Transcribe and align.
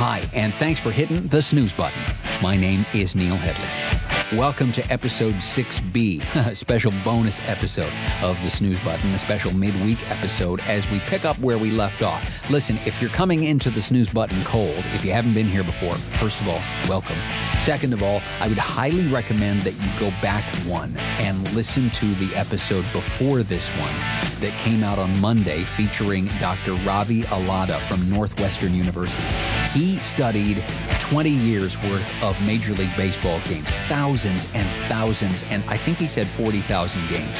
Hi, 0.00 0.30
and 0.32 0.54
thanks 0.54 0.80
for 0.80 0.92
hitting 0.92 1.24
the 1.24 1.42
snooze 1.42 1.72
button. 1.72 2.00
My 2.40 2.56
name 2.56 2.86
is 2.94 3.16
Neil 3.16 3.34
Headley. 3.34 4.38
Welcome 4.38 4.70
to 4.72 4.92
episode 4.92 5.34
6B, 5.34 6.22
a 6.46 6.54
special 6.54 6.92
bonus 7.02 7.40
episode 7.48 7.92
of 8.22 8.40
the 8.44 8.48
Snooze 8.48 8.78
Button, 8.84 9.12
a 9.12 9.18
special 9.18 9.52
midweek 9.52 9.98
episode 10.08 10.60
as 10.60 10.88
we 10.90 11.00
pick 11.00 11.24
up 11.24 11.36
where 11.40 11.58
we 11.58 11.72
left 11.72 12.02
off. 12.02 12.48
Listen, 12.48 12.78
if 12.86 13.02
you're 13.02 13.10
coming 13.10 13.42
into 13.42 13.70
the 13.70 13.80
Snooze 13.80 14.08
Button 14.08 14.40
cold, 14.44 14.76
if 14.94 15.04
you 15.04 15.10
haven't 15.10 15.34
been 15.34 15.48
here 15.48 15.64
before, 15.64 15.94
first 15.94 16.40
of 16.40 16.48
all, 16.48 16.62
welcome. 16.88 17.18
Second 17.64 17.92
of 17.92 18.00
all, 18.00 18.22
I 18.38 18.46
would 18.46 18.56
highly 18.56 19.08
recommend 19.08 19.62
that 19.62 19.72
you 19.72 19.98
go 19.98 20.10
back 20.22 20.44
one 20.58 20.96
and 21.18 21.52
listen 21.54 21.90
to 21.90 22.14
the 22.14 22.32
episode 22.36 22.84
before 22.92 23.42
this 23.42 23.68
one 23.70 23.94
that 24.38 24.56
came 24.60 24.84
out 24.84 25.00
on 25.00 25.18
Monday 25.20 25.64
featuring 25.64 26.26
Dr. 26.38 26.74
Ravi 26.84 27.22
Allada 27.24 27.80
from 27.88 28.08
Northwestern 28.08 28.74
University. 28.74 29.24
He 29.72 29.98
studied 29.98 30.64
20 30.98 31.30
years 31.30 31.76
worth 31.84 32.22
of 32.22 32.40
Major 32.42 32.74
League 32.74 32.96
Baseball 32.96 33.40
games, 33.44 33.68
thousands 33.86 34.46
and 34.54 34.68
thousands, 34.88 35.44
and 35.50 35.62
I 35.68 35.76
think 35.76 35.98
he 35.98 36.06
said 36.06 36.26
40,000 36.26 37.00
games, 37.08 37.38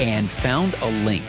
and 0.00 0.28
found 0.28 0.74
a 0.80 0.90
link 1.04 1.24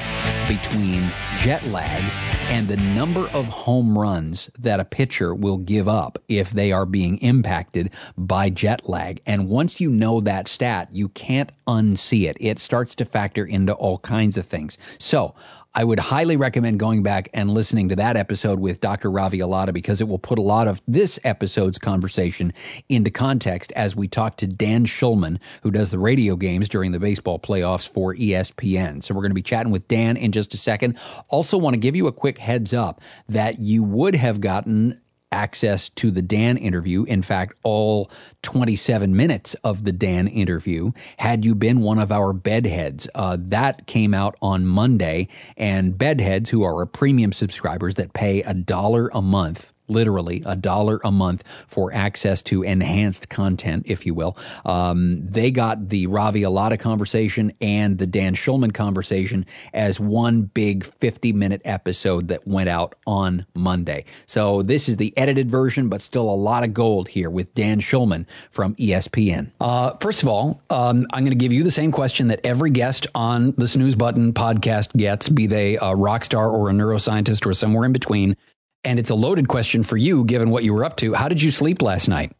between 0.48 1.04
jet 1.40 1.66
lag 1.68 2.04
and 2.50 2.68
the 2.68 2.78
number 2.78 3.28
of 3.30 3.46
home 3.46 3.98
runs 3.98 4.50
that 4.58 4.80
a 4.80 4.86
pitcher 4.86 5.36
will 5.36 5.58
give 5.58 5.90
up 5.90 6.18
if 6.30 6.52
they 6.52 6.72
are 6.72 6.86
being 6.86 7.18
impacted 7.18 7.92
by 8.18 8.50
jet 8.50 8.88
lag. 8.88 9.22
And 9.26 9.50
once 9.50 9.82
you 9.82 9.90
know 9.90 10.22
that 10.22 10.48
stat, 10.48 10.88
you 10.94 11.10
can't 11.10 11.52
unsee 11.68 12.30
it. 12.30 12.38
It 12.40 12.60
starts 12.60 12.96
to 12.96 13.06
factor 13.06 13.46
into 13.46 13.74
all 13.74 13.98
kinds 13.98 14.38
of 14.38 14.46
things. 14.46 14.78
So 14.98 15.36
I 15.74 15.84
would 15.84 16.00
highly 16.00 16.38
recommend 16.38 16.80
going 16.80 17.04
back 17.04 17.30
and 17.34 17.50
listening 17.50 17.90
to 17.90 17.96
that 17.98 18.18
episode 18.18 18.60
with 18.60 18.82
Dr. 18.82 19.12
Ravi 19.12 19.40
Allada 19.40 19.74
because 19.74 20.02
it 20.02 20.08
will 20.08 20.20
put 20.20 20.40
a 20.40 20.42
lot 20.42 20.68
of 20.68 20.82
this 20.88 21.20
episode's 21.24 21.78
conversation 21.78 22.54
into 22.90 23.12
context 23.12 23.72
as 23.76 23.96
we 23.96 24.08
talk 24.08 24.38
to 24.38 24.48
Dan 24.48 24.86
Shulman, 24.86 25.40
who 25.62 25.72
does 25.72 25.92
the 25.92 26.00
radio 26.00 26.36
games 26.36 26.68
during 26.68 26.92
the 26.92 27.00
baseball 27.00 27.40
playoffs 27.40 27.88
for 27.88 28.16
ESPN. 28.16 29.04
So 29.04 29.14
we're 29.14 29.22
going 29.22 29.32
to 29.32 29.36
be 29.36 29.42
chatting 29.42 29.72
with 29.72 29.88
Dan 29.88 30.18
in 30.18 30.32
just 30.32 30.54
a 30.54 30.58
second. 30.58 30.98
Also, 31.28 31.58
want 31.58 31.74
to 31.74 31.80
give 31.80 31.96
you 31.96 32.08
a 32.08 32.12
quick 32.12 32.38
heads 32.38 32.74
up 32.74 33.02
that 33.30 33.60
you 33.60 33.84
would 33.84 34.16
have 34.16 34.42
gotten 34.42 35.00
access 35.32 35.90
to 35.90 36.12
the 36.12 36.22
Dan 36.22 36.58
interview. 36.58 37.04
In 37.04 37.22
fact, 37.22 37.54
all 37.64 38.10
27 38.44 39.16
minutes 39.16 39.56
of 39.64 39.84
the 39.84 39.92
Dan 39.92 40.28
interview 40.28 40.92
had 41.18 41.46
you 41.46 41.56
been 41.56 41.82
one 41.82 42.00
of 42.00 42.12
our 42.12 42.34
bedheads. 42.34 43.08
Uh, 43.14 43.38
that 43.40 43.88
came 43.88 44.14
out 44.14 44.36
on 44.42 44.66
Monday, 44.66 45.28
and 45.56 45.98
bedheads, 45.98 46.50
who 46.50 46.64
are 46.64 46.86
premium 46.86 47.32
subscribers 47.32 47.96
that 47.96 48.14
pay 48.14 48.42
a 48.44 48.54
dollar 48.54 49.10
a 49.14 49.22
month 49.22 49.74
literally 49.88 50.44
a 50.46 50.56
dollar 50.56 51.00
a 51.04 51.12
month 51.12 51.44
for 51.68 51.94
access 51.94 52.42
to 52.44 52.64
enhanced 52.64 53.30
content, 53.30 53.84
if 53.88 54.06
you 54.06 54.14
will. 54.14 54.38
Um, 54.66 55.26
they 55.28 55.52
got 55.52 55.90
the 55.90 56.08
Ravi 56.08 56.42
Allada 56.42 56.80
conversation 56.80 57.54
and 57.62 57.98
the 57.98 58.08
Dan 58.08 58.36
Shulman 58.36 58.74
conversation 58.74 59.46
as 59.74 60.00
one 60.00 60.44
big 60.44 60.86
50 60.86 61.34
minute 61.34 61.62
episode 61.66 62.28
that 62.30 62.48
went 62.48 62.70
out 62.70 62.96
on 63.06 63.46
Monday. 63.54 64.06
So 64.26 64.62
this 64.62 64.90
is 64.90 64.98
the 64.98 65.14
edited 65.18 65.50
version, 65.50 65.90
but 65.90 66.02
still 66.02 66.30
a 66.30 66.36
lot 66.36 66.64
of 66.64 66.74
gold 66.74 67.08
here 67.08 67.30
with 67.30 67.54
Dan 67.54 67.80
Shulman 67.80 68.26
from 68.52 68.76
ESPN. 68.76 69.52
Uh, 69.60 69.94
first 70.02 70.24
of 70.24 70.30
all, 70.30 70.62
um, 70.70 71.08
I'm 71.14 71.24
going 71.24 71.32
to 71.32 71.36
give 71.36 71.54
you 71.54 71.64
the 71.64 71.72
same 71.72 71.92
question 71.92 72.28
that 72.28 72.42
every 72.44 72.70
guest 72.70 73.08
on 73.16 73.52
the 73.58 73.68
Snooze 73.68 73.96
Button 73.96 74.34
podcast 74.34 74.94
gets, 74.94 75.30
be 75.30 75.48
they 75.48 75.78
a 75.78 75.96
rock 75.96 76.26
star 76.26 76.50
or 76.50 76.70
a 76.70 76.74
neuroscientist 76.74 77.46
or 77.46 77.54
somewhere 77.54 77.86
in 77.86 77.94
between. 77.94 78.36
And 78.84 79.00
it's 79.00 79.10
a 79.10 79.16
loaded 79.16 79.48
question 79.48 79.84
for 79.84 79.98
you, 79.98 80.24
given 80.26 80.50
what 80.50 80.64
you 80.64 80.74
were 80.74 80.86
up 80.86 80.98
to. 80.98 81.14
How 81.14 81.28
did 81.28 81.42
you 81.42 81.52
sleep 81.52 81.82
last 81.82 82.08
night? 82.08 82.32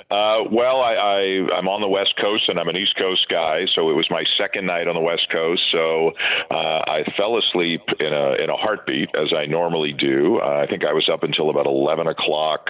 Uh, 0.10 0.42
well, 0.52 0.82
I, 0.82 0.96
I, 0.98 1.20
I'm 1.54 1.68
on 1.68 1.82
the 1.82 1.88
West 1.88 2.16
Coast 2.20 2.50
and 2.50 2.58
I'm 2.60 2.68
an 2.68 2.76
East 2.76 2.98
Coast 2.98 3.28
guy, 3.30 3.66
so 3.76 3.92
it 3.92 3.94
was 3.94 4.08
my 4.10 4.24
second 4.42 4.66
night 4.66 4.88
on 4.88 4.96
the 4.96 5.02
West 5.02 5.30
Coast. 5.32 5.62
So 5.72 6.14
uh, 6.50 6.82
I 6.82 7.04
fell 7.16 7.38
asleep 7.38 7.82
in 8.00 8.12
a 8.12 8.34
in 8.42 8.50
a 8.50 8.58
heartbeat 8.58 9.10
as 9.14 9.32
I 9.38 9.46
normally 9.46 9.94
do. 9.94 10.40
Uh, 10.42 10.64
I 10.64 10.66
think 10.66 10.84
I 10.84 10.94
was 10.94 11.08
up 11.14 11.22
until 11.22 11.52
about 11.52 11.68
11 11.68 12.08
o'clock 12.08 12.70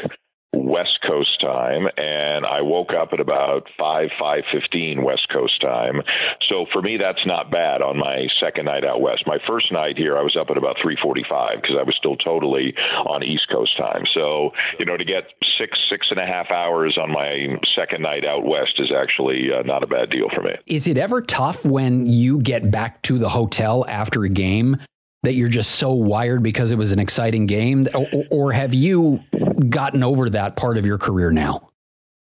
West 0.54 1.00
Coast 1.06 1.42
time, 1.42 1.88
and 1.98 2.46
I 2.46 2.62
woke 2.62 2.92
up 2.94 3.10
at 3.14 3.20
about 3.20 3.68
five 3.78 4.10
five 4.20 4.44
fifteen 4.52 5.04
West 5.04 5.28
Coast 5.32 5.62
time. 5.62 6.02
So 6.48 6.66
for 6.72 6.82
me, 6.82 6.98
that's 6.98 7.26
not 7.26 7.52
bad 7.52 7.82
on 7.82 7.98
my 7.98 8.28
second 8.42 8.66
night 8.66 8.84
out 8.84 9.02
west. 9.02 9.24
My 9.28 9.38
first 9.48 9.72
night 9.72 9.98
here, 9.98 10.18
I 10.18 10.22
was 10.22 10.38
up 10.40 10.50
at 10.50 10.58
about 10.58 10.78
three 10.82 10.98
forty 11.02 11.24
five 11.30 11.62
because 11.62 11.76
I 11.80 11.84
was 11.84 11.96
still 11.98 12.16
totally 12.16 12.74
on 13.06 13.24
East 13.24 13.48
Coast 13.52 13.78
time. 13.78 14.04
So 14.14 14.52
you 14.80 14.86
know, 14.86 14.98
to 14.98 15.06
get 15.06 15.26
six 15.60 15.78
six 15.90 16.08
and 16.12 16.20
a 16.20 16.26
half 16.26 16.50
hours 16.52 16.98
on 17.02 17.12
my 17.12 17.60
second 17.76 18.02
night 18.02 18.26
out 18.26 18.46
west 18.46 18.74
is 18.80 18.92
actually 18.96 19.50
uh, 19.52 19.64
not 19.64 19.84
a 19.84 19.88
bad 19.88 20.10
deal 20.10 20.30
for 20.34 20.42
me. 20.42 20.52
Is 20.66 20.88
it 20.88 20.98
ever 20.98 21.22
tough 21.22 21.66
when 21.66 22.06
you 22.06 22.42
get 22.42 22.72
back 22.72 23.02
to 23.04 23.18
the 23.18 23.30
hotel 23.30 23.86
after 23.88 24.24
a 24.24 24.30
game? 24.30 24.78
That 25.24 25.34
you're 25.34 25.50
just 25.50 25.72
so 25.72 25.92
wired 25.92 26.44
because 26.44 26.72
it 26.72 26.78
was 26.78 26.94
an 26.94 27.00
exciting 27.00 27.46
game, 27.46 27.88
or, 27.94 28.24
or 28.32 28.52
have 28.54 28.74
you 28.74 29.20
gotten 29.68 30.02
over 30.02 30.30
that 30.30 30.56
part 30.56 30.78
of 30.78 30.86
your 30.86 30.98
career 30.98 31.30
now? 31.30 31.68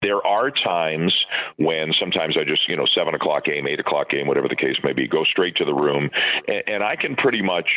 There 0.03 0.25
are 0.25 0.50
times 0.50 1.14
when 1.56 1.92
sometimes 1.98 2.36
I 2.41 2.44
just, 2.44 2.69
you 2.69 2.76
know, 2.76 2.86
seven 2.97 3.14
o'clock 3.14 3.44
game, 3.44 3.66
eight 3.66 3.81
o'clock 3.81 4.10
game, 4.10 4.26
whatever 4.26 4.48
the 4.48 4.56
case 4.56 4.76
may 4.84 4.92
be, 4.92 5.09
go 5.09 5.25
straight 5.25 5.56
to 5.56 5.64
the 5.64 5.75
room, 5.75 6.10
and, 6.47 6.62
and 6.66 6.82
I 6.84 6.97
can 6.97 7.16
pretty 7.16 7.42
much 7.42 7.69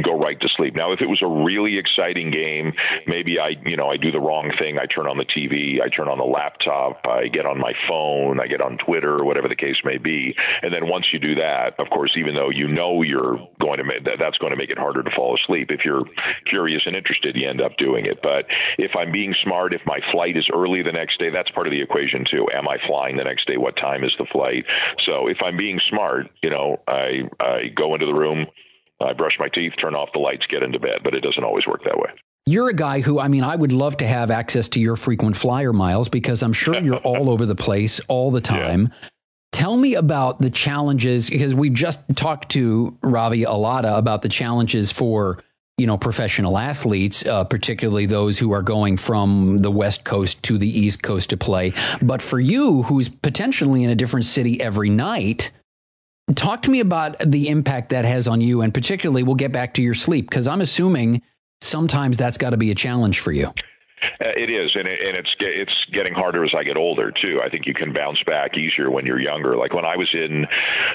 go 0.00 0.18
right 0.18 0.40
to 0.40 0.48
sleep. 0.56 0.74
Now, 0.74 0.92
if 0.92 1.00
it 1.00 1.06
was 1.06 1.20
a 1.22 1.26
really 1.26 1.78
exciting 1.78 2.30
game, 2.30 2.72
maybe 3.06 3.38
I, 3.38 3.54
you 3.64 3.76
know, 3.76 3.88
I 3.88 3.96
do 3.96 4.10
the 4.10 4.20
wrong 4.20 4.50
thing. 4.58 4.78
I 4.78 4.86
turn 4.86 5.06
on 5.06 5.18
the 5.18 5.26
TV, 5.26 5.82
I 5.82 5.88
turn 5.88 6.08
on 6.08 6.18
the 6.18 6.24
laptop, 6.24 7.00
I 7.04 7.28
get 7.28 7.46
on 7.46 7.58
my 7.58 7.72
phone, 7.88 8.40
I 8.40 8.46
get 8.46 8.60
on 8.60 8.78
Twitter, 8.78 9.24
whatever 9.24 9.48
the 9.48 9.56
case 9.56 9.76
may 9.84 9.98
be. 9.98 10.34
And 10.62 10.72
then 10.72 10.88
once 10.88 11.06
you 11.12 11.18
do 11.18 11.34
that, 11.36 11.78
of 11.78 11.90
course, 11.90 12.12
even 12.16 12.34
though 12.34 12.50
you 12.50 12.68
know 12.68 13.02
you're 13.02 13.38
going 13.60 13.78
to 13.78 13.84
make 13.84 14.04
that, 14.04 14.16
that's 14.18 14.38
going 14.38 14.52
to 14.52 14.56
make 14.56 14.70
it 14.70 14.78
harder 14.78 15.02
to 15.02 15.10
fall 15.10 15.36
asleep. 15.36 15.70
If 15.70 15.84
you're 15.84 16.04
curious 16.48 16.82
and 16.86 16.96
interested, 16.96 17.36
you 17.36 17.48
end 17.48 17.60
up 17.60 17.76
doing 17.76 18.06
it. 18.06 18.20
But 18.22 18.46
if 18.78 18.92
I'm 18.96 19.12
being 19.12 19.34
smart, 19.42 19.74
if 19.74 19.82
my 19.86 20.00
flight 20.12 20.36
is 20.36 20.48
early 20.52 20.82
the 20.82 20.92
next 20.92 21.18
day, 21.18 21.30
that's 21.30 21.50
part 21.50 21.66
of 21.66 21.72
the 21.72 21.82
equation 21.82 22.24
too. 22.30 22.46
Am 22.54 22.68
I 22.68 22.78
flying 22.86 23.16
the 23.16 23.24
next 23.24 23.46
day? 23.46 23.56
What 23.56 23.76
time 23.76 24.04
is 24.04 24.12
the 24.18 24.26
flight? 24.32 24.64
So 25.06 25.28
if 25.28 25.38
I'm 25.44 25.56
being 25.56 25.80
smart, 25.90 26.28
you 26.42 26.50
know, 26.50 26.80
I 26.86 27.28
I 27.40 27.68
go 27.74 27.94
into 27.94 28.06
the 28.06 28.14
room 28.14 28.46
I 29.02 29.12
brush 29.12 29.36
my 29.38 29.48
teeth, 29.48 29.72
turn 29.80 29.94
off 29.94 30.10
the 30.12 30.18
lights, 30.18 30.46
get 30.50 30.62
into 30.62 30.78
bed, 30.78 31.00
but 31.04 31.14
it 31.14 31.20
doesn't 31.20 31.44
always 31.44 31.66
work 31.66 31.82
that 31.84 31.98
way. 31.98 32.10
You're 32.44 32.70
a 32.70 32.74
guy 32.74 33.00
who, 33.00 33.20
I 33.20 33.28
mean, 33.28 33.44
I 33.44 33.54
would 33.54 33.72
love 33.72 33.96
to 33.98 34.06
have 34.06 34.30
access 34.30 34.68
to 34.70 34.80
your 34.80 34.96
frequent 34.96 35.36
flyer 35.36 35.72
miles 35.72 36.08
because 36.08 36.42
I'm 36.42 36.52
sure 36.52 36.78
you're 36.78 36.96
all 37.04 37.30
over 37.30 37.46
the 37.46 37.54
place 37.54 38.00
all 38.08 38.30
the 38.30 38.40
time. 38.40 38.90
Yeah. 38.90 39.08
Tell 39.52 39.76
me 39.76 39.94
about 39.94 40.40
the 40.40 40.50
challenges 40.50 41.30
because 41.30 41.54
we've 41.54 41.74
just 41.74 42.00
talked 42.16 42.50
to 42.52 42.96
Ravi 43.02 43.42
Allada 43.42 43.98
about 43.98 44.22
the 44.22 44.28
challenges 44.28 44.90
for 44.90 45.38
you 45.76 45.86
know 45.86 45.98
professional 45.98 46.58
athletes, 46.58 47.24
uh, 47.26 47.44
particularly 47.44 48.06
those 48.06 48.38
who 48.38 48.52
are 48.52 48.62
going 48.62 48.96
from 48.96 49.58
the 49.58 49.70
West 49.70 50.04
Coast 50.04 50.42
to 50.44 50.56
the 50.56 50.68
East 50.68 51.02
Coast 51.02 51.30
to 51.30 51.36
play. 51.36 51.72
But 52.00 52.22
for 52.22 52.40
you, 52.40 52.82
who's 52.82 53.08
potentially 53.08 53.84
in 53.84 53.90
a 53.90 53.94
different 53.94 54.26
city 54.26 54.60
every 54.60 54.90
night, 54.90 55.50
Talk 56.34 56.62
to 56.62 56.70
me 56.70 56.80
about 56.80 57.18
the 57.18 57.48
impact 57.48 57.90
that 57.90 58.04
has 58.04 58.28
on 58.28 58.40
you, 58.40 58.62
and 58.62 58.72
particularly, 58.72 59.22
we'll 59.22 59.34
get 59.34 59.52
back 59.52 59.74
to 59.74 59.82
your 59.82 59.94
sleep 59.94 60.30
because 60.30 60.46
I'm 60.46 60.60
assuming 60.60 61.22
sometimes 61.60 62.16
that's 62.16 62.38
got 62.38 62.50
to 62.50 62.56
be 62.56 62.70
a 62.70 62.74
challenge 62.74 63.20
for 63.20 63.32
you. 63.32 63.52
Uh, 64.02 64.34
it 64.36 64.50
is, 64.50 64.70
and, 64.74 64.88
it, 64.88 64.98
and 65.00 65.16
it's 65.16 65.30
it's 65.38 65.74
getting 65.92 66.12
harder 66.12 66.44
as 66.44 66.50
I 66.56 66.64
get 66.64 66.76
older 66.76 67.12
too. 67.12 67.40
I 67.44 67.48
think 67.48 67.66
you 67.66 67.74
can 67.74 67.92
bounce 67.92 68.20
back 68.24 68.56
easier 68.56 68.90
when 68.90 69.06
you're 69.06 69.20
younger. 69.20 69.56
Like 69.56 69.74
when 69.74 69.84
I 69.84 69.96
was 69.96 70.08
in, 70.12 70.44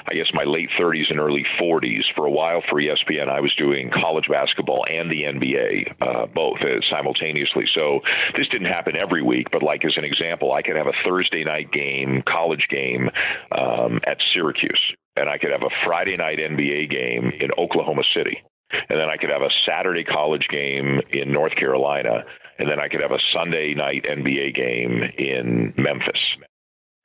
I 0.07 0.13
guess 0.13 0.27
my 0.33 0.43
late 0.43 0.69
30s 0.79 1.09
and 1.09 1.19
early 1.19 1.45
40s. 1.61 2.03
For 2.16 2.25
a 2.25 2.31
while 2.31 2.61
for 2.69 2.81
ESPN, 2.81 3.29
I 3.29 3.39
was 3.39 3.53
doing 3.57 3.91
college 3.91 4.25
basketball 4.29 4.85
and 4.90 5.09
the 5.09 5.23
NBA 5.23 6.02
uh, 6.02 6.25
both 6.28 6.57
uh, 6.61 6.79
simultaneously. 6.91 7.66
So 7.73 8.02
this 8.35 8.47
didn't 8.49 8.67
happen 8.67 8.96
every 8.97 9.22
week, 9.22 9.47
but 9.52 9.63
like 9.63 9.85
as 9.85 9.93
an 9.97 10.03
example, 10.03 10.52
I 10.52 10.61
could 10.61 10.75
have 10.75 10.87
a 10.87 10.97
Thursday 11.05 11.43
night 11.43 11.72
game, 11.72 12.23
college 12.28 12.67
game 12.69 13.09
um, 13.52 13.99
at 14.05 14.17
Syracuse 14.34 14.96
and 15.17 15.29
I 15.29 15.37
could 15.37 15.52
have 15.52 15.64
a 15.64 15.73
Friday 15.85 16.16
night 16.16 16.37
NBA 16.37 16.90
game 16.90 17.31
in 17.40 17.49
Oklahoma 17.58 18.03
City. 18.16 18.43
And 18.72 18.99
then 18.99 19.09
I 19.09 19.17
could 19.17 19.29
have 19.29 19.41
a 19.41 19.49
Saturday 19.66 20.03
college 20.03 20.47
game 20.52 21.02
in 21.11 21.31
North 21.31 21.55
Carolina. 21.55 22.25
And 22.59 22.69
then 22.69 22.79
I 22.79 22.90
could 22.90 23.02
have 23.02 23.11
a 23.11 23.19
Sunday 23.34 23.73
night 23.73 24.03
NBA 24.03 24.55
game 24.55 25.03
in 25.17 25.73
Memphis. 25.78 26.19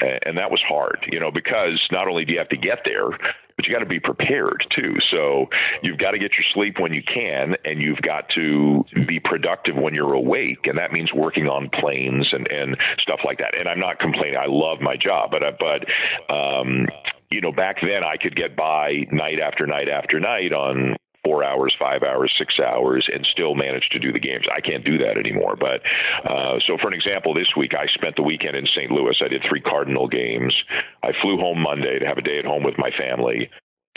And 0.00 0.36
that 0.36 0.50
was 0.50 0.60
hard, 0.66 0.98
you 1.12 1.20
know, 1.20 1.30
because 1.30 1.80
not 1.92 2.08
only 2.08 2.24
do 2.24 2.32
you 2.32 2.38
have 2.38 2.48
to 2.48 2.56
get 2.56 2.80
there, 2.84 3.10
but 3.10 3.66
you 3.66 3.72
got 3.72 3.80
to 3.80 3.86
be 3.86 4.00
prepared 4.00 4.64
too. 4.74 4.96
So 5.12 5.46
you've 5.82 5.98
got 5.98 6.10
to 6.10 6.18
get 6.18 6.32
your 6.32 6.44
sleep 6.54 6.80
when 6.80 6.92
you 6.92 7.02
can, 7.02 7.54
and 7.64 7.80
you've 7.80 8.00
got 8.02 8.24
to 8.34 8.84
be 9.06 9.20
productive 9.20 9.76
when 9.76 9.94
you're 9.94 10.14
awake, 10.14 10.66
and 10.66 10.78
that 10.78 10.90
means 10.90 11.12
working 11.14 11.46
on 11.46 11.70
planes 11.80 12.28
and 12.32 12.50
and 12.50 12.76
stuff 13.00 13.20
like 13.24 13.38
that. 13.38 13.56
And 13.56 13.68
I'm 13.68 13.78
not 13.78 14.00
complaining; 14.00 14.36
I 14.36 14.46
love 14.48 14.80
my 14.80 14.96
job, 14.96 15.30
but 15.30 15.44
uh, 15.44 15.52
but 15.60 16.34
um, 16.34 16.88
you 17.32 17.40
know, 17.40 17.52
back 17.52 17.76
then 17.80 18.04
I 18.04 18.16
could 18.16 18.36
get 18.36 18.56
by 18.56 19.06
night 19.10 19.40
after 19.40 19.66
night 19.66 19.88
after 19.88 20.20
night 20.20 20.52
on 20.52 20.96
four 21.24 21.44
hours, 21.44 21.74
five 21.78 22.02
hours, 22.02 22.32
six 22.38 22.54
hours, 22.60 23.08
and 23.12 23.26
still 23.32 23.54
manage 23.54 23.88
to 23.92 23.98
do 23.98 24.12
the 24.12 24.20
games. 24.20 24.44
I 24.54 24.60
can't 24.60 24.84
do 24.84 24.98
that 24.98 25.16
anymore. 25.16 25.56
But 25.56 25.80
uh, 26.28 26.58
so, 26.66 26.76
for 26.80 26.88
an 26.88 26.94
example, 26.94 27.34
this 27.34 27.54
week 27.56 27.72
I 27.74 27.86
spent 27.94 28.16
the 28.16 28.22
weekend 28.22 28.56
in 28.56 28.66
St. 28.76 28.90
Louis. 28.90 29.16
I 29.24 29.28
did 29.28 29.42
three 29.48 29.60
Cardinal 29.60 30.08
games. 30.08 30.54
I 31.02 31.12
flew 31.22 31.38
home 31.38 31.62
Monday 31.62 31.98
to 31.98 32.06
have 32.06 32.18
a 32.18 32.22
day 32.22 32.38
at 32.38 32.44
home 32.44 32.64
with 32.64 32.76
my 32.76 32.90
family. 32.98 33.50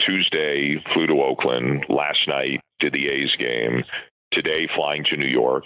Tuesday, 0.06 0.76
flew 0.94 1.06
to 1.06 1.22
Oakland. 1.22 1.84
Last 1.88 2.28
night, 2.28 2.60
did 2.80 2.92
the 2.92 3.08
A's 3.08 3.34
game. 3.38 3.82
Today, 4.32 4.68
flying 4.74 5.04
to 5.10 5.16
New 5.16 5.28
York 5.28 5.64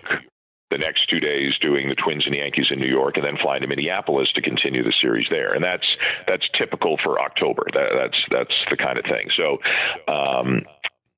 the 0.71 0.79
next 0.79 1.09
two 1.11 1.21
days 1.21 1.53
doing 1.61 1.89
the 1.89 1.95
Twins 1.95 2.25
and 2.27 2.35
Yankees 2.35 2.67
in 2.71 2.79
New 2.79 2.89
York, 2.89 3.17
and 3.17 3.25
then 3.25 3.37
flying 3.43 3.63
to 3.63 3.67
Minneapolis 3.67 4.29
to 4.35 4.43
continue 4.43 4.83
the 4.83 4.95
series 5.01 5.27
there. 5.31 5.53
And 5.55 5.65
that's 5.65 5.87
that's 6.27 6.45
typical 6.59 6.99
for 7.03 7.21
October. 7.21 7.67
That, 7.73 7.91
that's 7.97 8.19
that's 8.31 8.55
the 8.71 8.77
kind 8.77 8.99
of 8.99 9.05
thing. 9.05 9.29
So. 9.37 9.59
Um, 10.11 10.63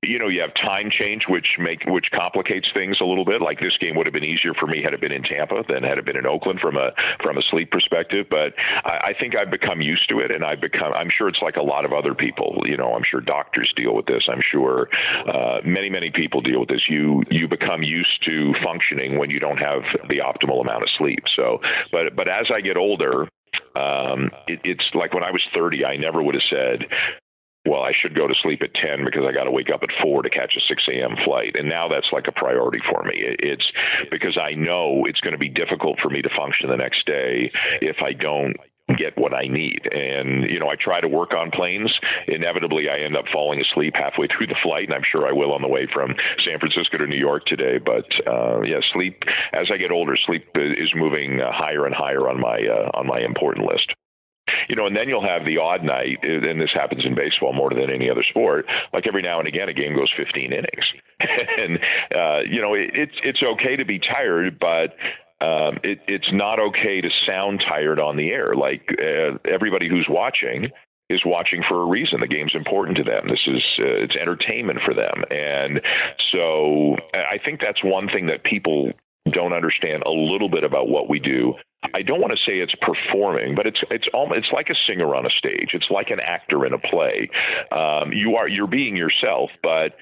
you 0.03 0.19
know, 0.19 0.27
you 0.27 0.41
have 0.41 0.53
time 0.55 0.91
change, 0.91 1.23
which 1.29 1.57
make 1.61 1.85
which 1.87 2.11
complicates 2.13 2.67
things 2.75 2.99
a 3.01 3.05
little 3.05 3.25
bit. 3.25 3.41
Like 3.41 3.61
this 3.61 3.77
game 3.79 3.95
would 3.97 4.07
have 4.07 4.13
been 4.13 4.25
easier 4.25 4.53
for 4.59 4.67
me 4.67 4.83
had 4.83 4.95
it 4.95 5.01
been 5.01 5.13
in 5.13 5.23
Tampa 5.23 5.63
than 5.69 5.85
had 5.85 5.97
it 5.97 6.05
been 6.05 6.17
in 6.17 6.27
Oakland 6.27 6.59
from 6.59 6.77
a 6.77 6.91
from 7.23 7.39
a 7.39 7.43
sleep 7.51 7.71
perspective. 7.71 8.27
But 8.29 8.55
I, 8.85 9.11
I 9.11 9.15
think 9.19 9.37
I've 9.37 9.51
become 9.51 9.81
used 9.81 10.09
to 10.09 10.19
it, 10.19 10.35
and 10.35 10.45
I've 10.45 10.61
become. 10.61 10.93
I'm 10.93 11.09
sure 11.17 11.29
it's 11.29 11.41
like 11.41 11.55
a 11.55 11.63
lot 11.63 11.85
of 11.85 11.93
other 11.93 12.15
people. 12.15 12.63
You 12.67 12.77
know, 12.77 12.95
I'm 12.95 13.05
sure 13.09 13.21
doctors 13.21 13.73
deal 13.77 13.95
with 13.95 14.07
this. 14.07 14.27
I'm 14.29 14.43
sure 14.51 14.89
uh, 15.29 15.61
many 15.65 15.89
many 15.89 16.11
people 16.11 16.41
deal 16.41 16.59
with 16.59 16.69
this. 16.69 16.83
You 16.89 17.23
you 17.31 17.47
become 17.47 17.85
used 17.85 18.25
to 18.27 18.55
functioning 18.65 19.19
when 19.19 19.31
you 19.31 19.39
don't 19.39 19.59
have 19.59 19.83
the 20.09 20.19
optimal 20.19 20.61
amount 20.63 20.83
of 20.83 20.89
sleep. 20.99 21.23
So, 21.37 21.61
but 21.93 22.17
but 22.17 22.27
as 22.27 22.51
I 22.53 22.61
get 22.61 22.77
older, 22.77 23.29
um, 23.77 24.31
it, 24.49 24.61
it's 24.65 24.85
like 24.95 25.15
when 25.15 25.23
I 25.23 25.31
was 25.31 25.43
30, 25.55 25.85
I 25.85 25.97
never 25.97 26.23
would 26.23 26.35
have 26.35 26.43
said, 26.51 26.87
well, 27.65 27.83
I 27.83 27.93
should 27.95 28.17
go 28.17 28.27
to 28.27 28.35
sleep 28.43 28.63
at 28.63 28.75
10 28.75 29.05
because 29.05 29.23
I 29.23 29.33
got 29.33 29.45
to 29.45 29.55
wake 29.55 29.71
up 29.73 29.83
at 29.83 29.95
4 30.03 30.23
to 30.23 30.31
catch 30.31 30.55
a 30.57 30.61
6 30.67 30.83
a.m. 30.91 31.15
flight. 31.25 31.55
And 31.55 31.69
now 31.69 31.87
that's 31.89 32.11
like 32.13 32.27
a 32.27 32.33
priority 32.33 32.81
for 32.91 33.05
me. 33.05 33.15
It's 33.17 33.65
because 34.11 34.37
I 34.37 34.55
know 34.55 35.07
it's 35.07 35.21
going 35.21 35.33
to 35.35 35.39
be 35.39 35.49
difficult 35.49 35.99
for 36.03 36.11
me 36.11 36.23
to 36.23 36.31
function 36.37 36.71
the 36.71 36.77
next 36.77 37.07
day 37.07 37.53
if 37.81 37.97
I 38.03 38.15
don't 38.15 38.57
get 38.99 39.17
what 39.17 39.33
I 39.33 39.47
need. 39.47 39.87
And, 39.87 40.51
you 40.51 40.59
know, 40.59 40.69
I 40.69 40.75
try 40.75 41.01
to 41.01 41.07
work 41.07 41.35
on 41.35 41.53
planes. 41.53 41.93
Inevitably, 42.27 42.91
I 42.91 43.05
end 43.05 43.17
up 43.17 43.27
falling 43.33 43.61
asleep 43.61 43.95
halfway 43.95 44.27
through 44.27 44.49
the 44.49 44.59
flight, 44.63 44.91
and 44.91 44.95
I'm 44.95 45.07
sure 45.11 45.27
I 45.27 45.33
will 45.33 45.53
on 45.53 45.63
the 45.63 45.69
way 45.69 45.87
from 45.95 46.15
San 46.45 46.59
Francisco 46.59 46.99
to 46.99 47.07
New 47.07 47.17
York 47.17 47.47
today. 47.47 47.79
But, 47.79 48.11
uh, 48.27 48.63
yeah, 48.63 48.83
sleep, 48.93 49.23
as 49.53 49.71
I 49.73 49.77
get 49.77 49.93
older, 49.93 50.17
sleep 50.27 50.51
is 50.57 50.91
moving 50.97 51.41
uh, 51.41 51.53
higher 51.55 51.87
and 51.87 51.95
higher 51.95 52.29
on 52.29 52.41
my, 52.41 52.59
uh, 52.59 52.91
on 52.99 53.07
my 53.07 53.21
important 53.21 53.67
list 53.67 53.95
you 54.69 54.77
know, 54.77 54.87
and 54.87 54.97
then 54.97 55.09
you'll 55.09 55.27
have 55.27 55.45
the 55.45 55.59
odd 55.59 55.83
night, 55.83 56.19
and 56.23 56.61
this 56.61 56.71
happens 56.75 57.05
in 57.05 57.15
baseball 57.15 57.53
more 57.53 57.71
than 57.71 57.91
any 57.91 58.11
other 58.11 58.25
sport. 58.29 58.67
Like 58.93 59.07
every 59.07 59.23
now 59.23 59.39
and 59.39 59.49
again, 59.49 59.69
a 59.69 59.75
game 59.75 59.95
goes 59.95 60.13
15 60.17 60.53
innings, 60.53 60.87
and 61.21 61.79
uh, 62.15 62.41
you 62.49 62.61
know, 62.61 62.75
it, 62.75 62.91
it's 62.95 63.17
it's 63.25 63.43
okay 63.43 63.77
to 63.77 63.85
be 63.85 63.99
tired, 63.99 64.59
but 64.59 64.95
um, 65.43 65.79
it, 65.83 65.99
it's 66.07 66.31
not 66.33 66.61
okay 66.61 67.01
to 67.01 67.09
sound 67.27 67.63
tired 67.69 67.99
on 67.99 68.17
the 68.17 68.31
air. 68.31 68.55
Like 68.55 68.89
uh, 68.91 69.39
everybody 69.45 69.89
who's 69.89 70.07
watching 70.09 70.71
is 71.11 71.21
watching 71.27 71.63
for 71.69 71.83
a 71.83 71.87
reason. 71.87 72.21
The 72.21 72.29
game's 72.29 72.55
important 72.55 72.97
to 72.99 73.05
them. 73.05 73.29
This 73.29 73.43
is 73.47 73.63
uh, 73.79 74.05
it's 74.05 74.17
entertainment 74.17 74.81
for 74.85 74.95
them, 74.95 75.25
and 75.31 75.81
so 76.33 76.97
I 77.13 77.39
think 77.45 77.61
that's 77.61 77.83
one 77.83 78.09
thing 78.09 78.27
that 78.27 78.45
people 78.45 78.93
don't 79.29 79.53
understand 79.53 80.03
a 80.05 80.11
little 80.11 80.49
bit 80.49 80.65
about 80.65 80.89
what 80.89 81.09
we 81.09 81.19
do. 81.19 81.55
I 81.95 82.03
don't 82.03 82.21
want 82.21 82.33
to 82.33 82.39
say 82.51 82.59
it's 82.59 82.75
performing, 82.81 83.55
but 83.55 83.67
it's 83.67 83.81
it's 83.91 84.07
almost 84.15 84.39
it's 84.39 84.53
like 84.53 84.69
a 84.71 84.77
singer 84.87 85.15
on 85.15 85.27
a 85.27 85.31
stage. 85.31 85.71
It's 85.75 85.91
like 85.91 86.11
an 86.11 86.21
actor 86.21 86.65
in 86.65 86.73
a 86.73 86.79
play. 86.79 87.29
Um, 87.71 88.13
you 88.13 88.37
are 88.37 88.49
you're 88.49 88.69
being 88.69 88.97
yourself, 88.97 89.51
but 89.63 89.93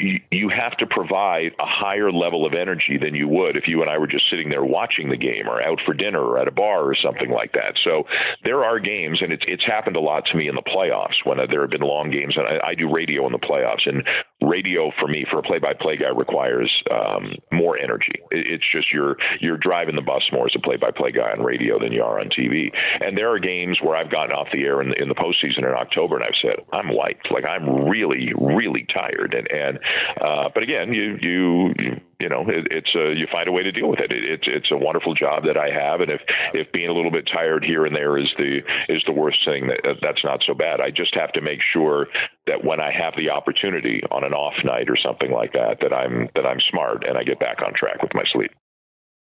you, 0.00 0.48
have 0.48 0.76
to 0.78 0.86
provide 0.86 1.52
a 1.58 1.66
higher 1.66 2.10
level 2.10 2.46
of 2.46 2.54
energy 2.54 2.98
than 3.00 3.14
you 3.14 3.28
would 3.28 3.56
if 3.56 3.64
you 3.66 3.82
and 3.82 3.90
I 3.90 3.98
were 3.98 4.06
just 4.06 4.24
sitting 4.30 4.48
there 4.48 4.64
watching 4.64 5.10
the 5.10 5.16
game 5.16 5.48
or 5.48 5.62
out 5.62 5.78
for 5.84 5.94
dinner 5.94 6.20
or 6.20 6.38
at 6.38 6.48
a 6.48 6.52
bar 6.52 6.84
or 6.84 6.94
something 6.94 7.30
like 7.30 7.52
that. 7.52 7.74
So 7.84 8.04
there 8.44 8.64
are 8.64 8.78
games, 8.78 9.20
and 9.22 9.32
it's 9.32 9.44
it's 9.46 9.64
happened 9.64 9.96
a 9.96 10.00
lot 10.00 10.24
to 10.26 10.36
me 10.36 10.48
in 10.48 10.54
the 10.54 10.62
playoffs 10.62 11.24
when 11.24 11.38
there 11.50 11.60
have 11.62 11.70
been 11.70 11.82
long 11.82 12.10
games, 12.10 12.36
and 12.36 12.46
I, 12.46 12.70
I 12.70 12.74
do 12.74 12.92
radio 12.92 13.26
in 13.26 13.32
the 13.32 13.38
playoffs, 13.38 13.86
and 13.86 14.08
radio 14.42 14.90
for 14.98 15.06
me 15.06 15.26
for 15.30 15.38
a 15.38 15.42
play-by-play 15.42 15.98
guy 15.98 16.08
requires 16.08 16.70
um, 16.90 17.34
more 17.52 17.78
energy. 17.78 18.12
It's 18.30 18.64
just 18.72 18.92
you're 18.92 19.16
you're 19.40 19.58
driving 19.58 19.96
the 19.96 20.02
bus 20.02 20.22
more 20.32 20.46
as 20.46 20.52
a 20.56 20.60
play-by-play 20.60 21.12
guy 21.12 21.32
on 21.32 21.42
radio 21.42 21.78
than 21.78 21.92
you 21.92 22.02
are 22.02 22.20
on 22.20 22.28
TV. 22.28 22.70
And 23.00 23.16
there 23.16 23.30
are 23.30 23.38
games 23.38 23.78
where 23.82 23.96
I've 23.96 24.10
gotten 24.10 24.32
off 24.34 24.48
the 24.52 24.64
air 24.64 24.80
in 24.80 24.90
the, 24.90 25.02
in 25.02 25.08
the 25.08 25.14
postseason 25.14 25.58
in 25.58 25.74
October, 25.76 26.16
and 26.16 26.24
I've 26.24 26.40
said 26.40 26.64
I'm 26.72 26.94
wiped, 26.94 27.30
like 27.30 27.44
I'm 27.44 27.88
really 27.88 28.32
really 28.36 28.86
tired, 28.92 29.34
and 29.34 29.50
and 29.50 29.78
uh, 30.20 30.48
but 30.52 30.62
again, 30.62 30.92
you 30.92 31.18
you 31.20 32.00
you 32.20 32.28
know 32.28 32.44
it, 32.48 32.68
it's 32.70 32.94
a, 32.94 33.14
you 33.16 33.26
find 33.30 33.48
a 33.48 33.52
way 33.52 33.62
to 33.62 33.72
deal 33.72 33.88
with 33.88 34.00
it. 34.00 34.12
it. 34.12 34.24
It's 34.24 34.46
it's 34.46 34.70
a 34.70 34.76
wonderful 34.76 35.14
job 35.14 35.44
that 35.44 35.56
I 35.56 35.70
have, 35.70 36.00
and 36.00 36.10
if 36.10 36.20
if 36.54 36.70
being 36.72 36.88
a 36.88 36.92
little 36.92 37.10
bit 37.10 37.28
tired 37.32 37.64
here 37.64 37.86
and 37.86 37.94
there 37.94 38.18
is 38.18 38.28
the 38.36 38.62
is 38.88 39.02
the 39.06 39.12
worst 39.12 39.38
thing, 39.44 39.68
that 39.68 39.84
uh, 39.84 39.94
that's 40.00 40.24
not 40.24 40.42
so 40.46 40.54
bad. 40.54 40.80
I 40.80 40.90
just 40.90 41.14
have 41.14 41.32
to 41.32 41.40
make 41.40 41.60
sure 41.72 42.08
that 42.46 42.64
when 42.64 42.80
I 42.80 42.92
have 42.92 43.14
the 43.16 43.30
opportunity 43.30 44.02
on 44.10 44.24
an 44.24 44.34
off 44.34 44.54
night 44.64 44.90
or 44.90 44.96
something 44.96 45.30
like 45.30 45.52
that, 45.52 45.78
that 45.80 45.92
I'm 45.92 46.28
that 46.34 46.46
I'm 46.46 46.60
smart 46.70 47.04
and 47.06 47.16
I 47.16 47.24
get 47.24 47.40
back 47.40 47.62
on 47.62 47.72
track 47.74 48.02
with 48.02 48.14
my 48.14 48.24
sleep. 48.32 48.52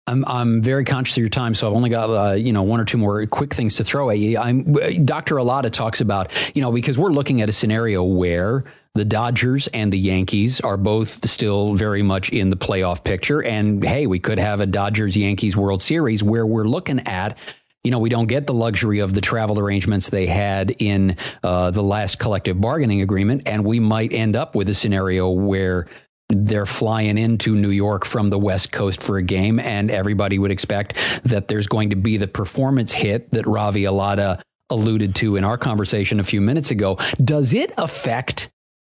I'm 0.05 0.25
I'm 0.27 0.61
very 0.61 0.83
conscious 0.83 1.15
of 1.15 1.21
your 1.21 1.29
time, 1.29 1.55
so 1.55 1.67
I've 1.67 1.73
only 1.73 1.89
got 1.89 2.09
uh, 2.09 2.33
you 2.33 2.51
know 2.51 2.63
one 2.63 2.79
or 2.79 2.85
two 2.85 2.97
more 2.97 3.25
quick 3.25 3.53
things 3.53 3.75
to 3.77 3.83
throw 3.83 4.09
at 4.09 4.19
you. 4.19 4.37
I'm 4.37 4.73
Dr. 5.05 5.35
Allada 5.35 5.71
talks 5.71 6.01
about 6.01 6.31
you 6.55 6.61
know 6.61 6.71
because 6.71 6.97
we're 6.97 7.09
looking 7.09 7.41
at 7.41 7.47
a 7.47 7.53
scenario 7.53 8.03
where 8.03 8.65
the 8.95 9.05
Dodgers 9.05 9.67
and 9.67 9.91
the 9.91 9.97
Yankees 9.97 10.59
are 10.59 10.77
both 10.77 11.27
still 11.27 11.73
very 11.75 12.03
much 12.03 12.29
in 12.29 12.49
the 12.49 12.57
playoff 12.57 13.03
picture. 13.03 13.41
And 13.41 13.83
hey, 13.83 14.05
we 14.05 14.19
could 14.19 14.37
have 14.37 14.59
a 14.59 14.65
Dodgers 14.65 15.15
Yankees 15.15 15.55
World 15.55 15.81
Series 15.81 16.21
where 16.21 16.45
we're 16.45 16.65
looking 16.65 16.99
at 17.07 17.37
you 17.83 17.91
know, 17.91 17.99
we 17.99 18.09
don't 18.09 18.27
get 18.27 18.47
the 18.47 18.53
luxury 18.53 18.99
of 18.99 19.13
the 19.13 19.19
travel 19.19 19.59
arrangements 19.59 20.09
they 20.09 20.25
had 20.25 20.73
in 20.79 21.17
uh, 21.43 21.69
the 21.69 21.83
last 21.83 22.17
collective 22.17 22.59
bargaining 22.61 23.01
agreement. 23.01 23.43
And 23.45 23.65
we 23.65 23.81
might 23.81 24.13
end 24.13 24.37
up 24.37 24.55
with 24.55 24.69
a 24.69 24.73
scenario 24.73 25.29
where 25.29 25.87
they're 26.33 26.65
flying 26.65 27.17
into 27.17 27.55
New 27.55 27.69
York 27.69 28.05
from 28.05 28.29
the 28.29 28.39
West 28.39 28.71
Coast 28.71 29.01
for 29.01 29.17
a 29.17 29.23
game, 29.23 29.59
and 29.59 29.89
everybody 29.89 30.39
would 30.39 30.51
expect 30.51 30.97
that 31.23 31.47
there's 31.47 31.67
going 31.67 31.91
to 31.91 31.95
be 31.95 32.17
the 32.17 32.27
performance 32.27 32.91
hit 32.91 33.31
that 33.31 33.45
Ravi 33.45 33.83
Allada 33.83 34.41
alluded 34.69 35.15
to 35.15 35.35
in 35.35 35.43
our 35.43 35.57
conversation 35.57 36.19
a 36.19 36.23
few 36.23 36.41
minutes 36.41 36.71
ago. 36.71 36.97
Does 37.23 37.53
it 37.53 37.73
affect 37.77 38.49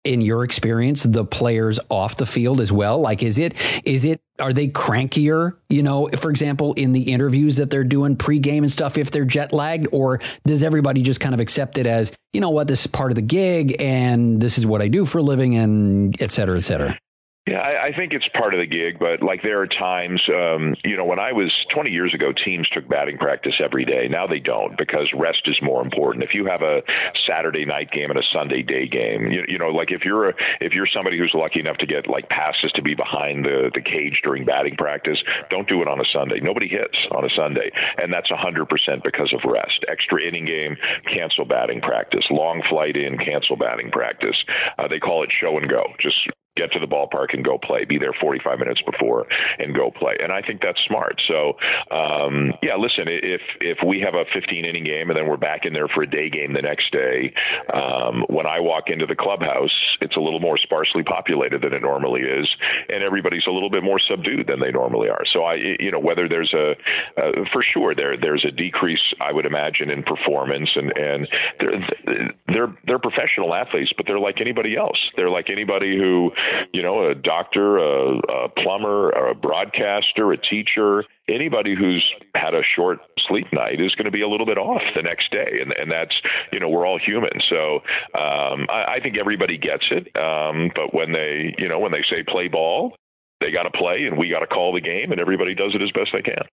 in 0.04 0.20
your 0.20 0.44
experience 0.44 1.02
the 1.02 1.24
players 1.24 1.80
off 1.88 2.16
the 2.16 2.26
field 2.26 2.60
as 2.60 2.70
well 2.70 3.00
like 3.00 3.22
is 3.22 3.38
it 3.38 3.54
is 3.84 4.04
it 4.04 4.20
are 4.38 4.52
they 4.52 4.68
crankier 4.68 5.56
you 5.70 5.82
know 5.82 6.08
for 6.16 6.30
example 6.30 6.74
in 6.74 6.92
the 6.92 7.10
interviews 7.10 7.56
that 7.56 7.70
they're 7.70 7.84
doing 7.84 8.14
pregame 8.14 8.58
and 8.58 8.70
stuff 8.70 8.98
if 8.98 9.10
they're 9.10 9.24
jet 9.24 9.52
lagged 9.52 9.88
or 9.92 10.20
does 10.46 10.62
everybody 10.62 11.00
just 11.00 11.20
kind 11.20 11.34
of 11.34 11.40
accept 11.40 11.78
it 11.78 11.86
as 11.86 12.12
you 12.34 12.40
know 12.40 12.50
what 12.50 12.68
this 12.68 12.82
is 12.82 12.86
part 12.86 13.10
of 13.10 13.14
the 13.14 13.22
gig 13.22 13.80
and 13.80 14.42
this 14.42 14.58
is 14.58 14.66
what 14.66 14.82
i 14.82 14.88
do 14.88 15.06
for 15.06 15.18
a 15.18 15.22
living 15.22 15.56
and 15.56 16.20
et 16.20 16.30
cetera 16.30 16.58
et 16.58 16.64
cetera 16.64 16.98
yeah, 17.46 17.60
I, 17.60 17.88
I 17.88 17.92
think 17.92 18.14
it's 18.14 18.26
part 18.32 18.54
of 18.54 18.60
the 18.60 18.66
gig, 18.66 18.98
but 18.98 19.20
like 19.20 19.42
there 19.42 19.60
are 19.60 19.66
times, 19.66 20.22
um, 20.32 20.74
you 20.82 20.96
know, 20.96 21.04
when 21.04 21.18
I 21.18 21.32
was 21.32 21.52
20 21.74 21.90
years 21.90 22.14
ago, 22.14 22.32
teams 22.32 22.66
took 22.70 22.88
batting 22.88 23.18
practice 23.18 23.60
every 23.62 23.84
day. 23.84 24.08
Now 24.08 24.26
they 24.26 24.40
don't 24.40 24.78
because 24.78 25.12
rest 25.12 25.42
is 25.44 25.60
more 25.60 25.84
important. 25.84 26.24
If 26.24 26.32
you 26.32 26.46
have 26.46 26.62
a 26.62 26.80
Saturday 27.28 27.66
night 27.66 27.90
game 27.92 28.08
and 28.08 28.18
a 28.18 28.24
Sunday 28.32 28.62
day 28.62 28.88
game, 28.88 29.30
you, 29.30 29.44
you 29.46 29.58
know, 29.58 29.68
like 29.68 29.92
if 29.92 30.06
you're 30.06 30.30
a, 30.30 30.34
if 30.62 30.72
you're 30.72 30.88
somebody 30.88 31.18
who's 31.18 31.32
lucky 31.34 31.60
enough 31.60 31.76
to 31.84 31.86
get 31.86 32.08
like 32.08 32.30
passes 32.30 32.72
to 32.76 32.82
be 32.82 32.94
behind 32.94 33.44
the 33.44 33.70
the 33.74 33.82
cage 33.82 34.20
during 34.24 34.46
batting 34.46 34.76
practice, 34.76 35.20
don't 35.50 35.68
do 35.68 35.82
it 35.82 35.88
on 35.88 36.00
a 36.00 36.08
Sunday. 36.14 36.40
Nobody 36.40 36.68
hits 36.68 36.96
on 37.14 37.26
a 37.26 37.30
Sunday, 37.36 37.70
and 38.00 38.10
that's 38.10 38.30
100% 38.32 38.64
because 39.04 39.34
of 39.36 39.44
rest. 39.44 39.84
Extra 39.86 40.22
inning 40.26 40.46
game, 40.46 40.76
cancel 41.12 41.44
batting 41.44 41.82
practice. 41.82 42.24
Long 42.30 42.62
flight 42.70 42.96
in, 42.96 43.18
cancel 43.18 43.56
batting 43.56 43.90
practice. 43.90 44.36
Uh, 44.78 44.88
they 44.88 44.98
call 44.98 45.24
it 45.24 45.30
show 45.38 45.58
and 45.58 45.68
go. 45.68 45.84
Just 46.00 46.16
get 46.56 46.70
to 46.72 46.78
the 46.78 46.86
ballpark 46.86 47.34
and 47.34 47.44
go 47.44 47.58
play. 47.58 47.84
Be 47.84 47.98
there 47.98 48.14
45 48.20 48.58
minutes 48.58 48.80
before 48.82 49.26
and 49.58 49.74
go 49.74 49.90
play. 49.90 50.16
And 50.22 50.32
I 50.32 50.40
think 50.40 50.60
that's 50.62 50.78
smart. 50.86 51.20
So, 51.26 51.54
um, 51.90 52.54
yeah, 52.62 52.76
listen, 52.76 53.06
if 53.08 53.40
if 53.60 53.78
we 53.84 54.00
have 54.00 54.14
a 54.14 54.24
15 54.32 54.64
inning 54.64 54.84
game 54.84 55.10
and 55.10 55.18
then 55.18 55.28
we're 55.28 55.36
back 55.36 55.64
in 55.64 55.72
there 55.72 55.88
for 55.88 56.02
a 56.02 56.10
day 56.10 56.30
game 56.30 56.52
the 56.52 56.62
next 56.62 56.92
day, 56.92 57.34
um, 57.72 58.24
when 58.28 58.46
I 58.46 58.60
walk 58.60 58.84
into 58.88 59.06
the 59.06 59.16
clubhouse, 59.16 59.74
it's 60.00 60.16
a 60.16 60.20
little 60.20 60.40
more 60.40 60.56
sparsely 60.58 61.02
populated 61.02 61.62
than 61.62 61.72
it 61.72 61.82
normally 61.82 62.22
is, 62.22 62.48
and 62.88 63.02
everybody's 63.02 63.46
a 63.48 63.50
little 63.50 63.70
bit 63.70 63.82
more 63.82 63.98
subdued 63.98 64.46
than 64.46 64.60
they 64.60 64.70
normally 64.70 65.08
are. 65.08 65.22
So 65.32 65.42
I, 65.42 65.54
you 65.78 65.90
know, 65.90 66.00
whether 66.00 66.28
there's 66.28 66.54
a 66.54 66.72
uh, 67.20 67.44
for 67.52 67.62
sure 67.62 67.94
there 67.94 68.16
there's 68.16 68.44
a 68.46 68.52
decrease, 68.52 69.02
I 69.20 69.32
would 69.32 69.46
imagine, 69.46 69.90
in 69.90 70.02
performance, 70.02 70.70
and 70.76 70.92
and 70.96 71.28
they're 71.58 72.34
they're 72.46 72.76
they're 72.86 72.98
professional 72.98 73.54
athletes, 73.54 73.92
but 73.96 74.06
they're 74.06 74.18
like 74.18 74.40
anybody 74.40 74.76
else. 74.76 74.98
They're 75.16 75.30
like 75.30 75.50
anybody 75.50 75.96
who 75.96 76.30
you 76.72 76.82
know, 76.82 77.08
a 77.08 77.14
doctor, 77.14 77.78
a, 77.78 78.18
a 78.18 78.48
plumber, 78.48 79.10
a 79.10 79.34
broadcaster, 79.34 80.32
a 80.32 80.36
teacher, 80.36 81.04
anybody 81.28 81.74
who's 81.74 82.04
had 82.34 82.54
a 82.54 82.62
short 82.76 82.98
sleep 83.28 83.46
night 83.52 83.80
is 83.80 83.94
going 83.94 84.04
to 84.04 84.10
be 84.10 84.22
a 84.22 84.28
little 84.28 84.46
bit 84.46 84.58
off 84.58 84.82
the 84.94 85.02
next 85.02 85.30
day, 85.30 85.58
and 85.60 85.72
and 85.72 85.90
that's 85.90 86.14
you 86.52 86.60
know 86.60 86.68
we're 86.68 86.86
all 86.86 86.98
human, 86.98 87.40
so 87.48 87.76
um, 88.18 88.66
I, 88.68 88.96
I 88.96 89.00
think 89.02 89.18
everybody 89.18 89.58
gets 89.58 89.84
it. 89.90 90.14
Um, 90.16 90.70
but 90.74 90.94
when 90.94 91.12
they 91.12 91.54
you 91.58 91.68
know 91.68 91.78
when 91.78 91.92
they 91.92 92.04
say 92.10 92.22
play 92.22 92.48
ball, 92.48 92.96
they 93.40 93.50
got 93.50 93.64
to 93.64 93.70
play, 93.70 94.04
and 94.04 94.18
we 94.18 94.28
got 94.28 94.40
to 94.40 94.46
call 94.46 94.72
the 94.72 94.80
game, 94.80 95.12
and 95.12 95.20
everybody 95.20 95.54
does 95.54 95.74
it 95.74 95.82
as 95.82 95.90
best 95.92 96.10
they 96.12 96.22
can. 96.22 96.44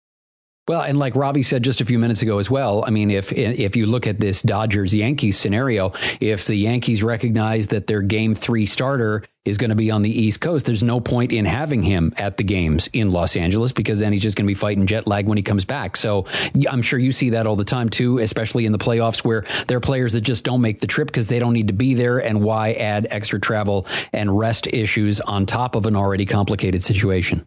Well, 0.68 0.82
and 0.82 0.96
like 0.96 1.16
Ravi 1.16 1.42
said 1.42 1.64
just 1.64 1.80
a 1.80 1.84
few 1.84 1.98
minutes 1.98 2.22
ago 2.22 2.38
as 2.38 2.48
well, 2.48 2.84
I 2.86 2.90
mean, 2.90 3.10
if 3.10 3.32
if 3.32 3.74
you 3.74 3.86
look 3.86 4.06
at 4.06 4.20
this 4.20 4.42
Dodgers 4.42 4.94
Yankees 4.94 5.36
scenario, 5.36 5.92
if 6.20 6.44
the 6.44 6.54
Yankees 6.54 7.02
recognize 7.02 7.66
that 7.68 7.88
their 7.88 8.00
Game 8.00 8.32
Three 8.32 8.66
starter 8.66 9.24
is 9.44 9.58
going 9.58 9.70
to 9.70 9.76
be 9.76 9.90
on 9.90 10.02
the 10.02 10.10
East 10.10 10.40
Coast, 10.40 10.64
there's 10.64 10.84
no 10.84 11.00
point 11.00 11.32
in 11.32 11.46
having 11.46 11.82
him 11.82 12.14
at 12.16 12.36
the 12.36 12.44
games 12.44 12.88
in 12.92 13.10
Los 13.10 13.34
Angeles 13.34 13.72
because 13.72 13.98
then 13.98 14.12
he's 14.12 14.22
just 14.22 14.36
going 14.36 14.46
to 14.46 14.50
be 14.50 14.54
fighting 14.54 14.86
jet 14.86 15.08
lag 15.08 15.26
when 15.26 15.36
he 15.36 15.42
comes 15.42 15.64
back. 15.64 15.96
So 15.96 16.26
I'm 16.70 16.80
sure 16.80 16.96
you 16.96 17.10
see 17.10 17.30
that 17.30 17.48
all 17.48 17.56
the 17.56 17.64
time 17.64 17.88
too, 17.88 18.18
especially 18.18 18.64
in 18.64 18.70
the 18.70 18.78
playoffs 18.78 19.24
where 19.24 19.44
there 19.66 19.78
are 19.78 19.80
players 19.80 20.12
that 20.12 20.20
just 20.20 20.44
don't 20.44 20.60
make 20.60 20.78
the 20.78 20.86
trip 20.86 21.08
because 21.08 21.26
they 21.26 21.40
don't 21.40 21.54
need 21.54 21.68
to 21.68 21.74
be 21.74 21.94
there, 21.94 22.20
and 22.20 22.40
why 22.40 22.74
add 22.74 23.08
extra 23.10 23.40
travel 23.40 23.84
and 24.12 24.38
rest 24.38 24.68
issues 24.68 25.20
on 25.20 25.44
top 25.44 25.74
of 25.74 25.86
an 25.86 25.96
already 25.96 26.24
complicated 26.24 26.84
situation. 26.84 27.44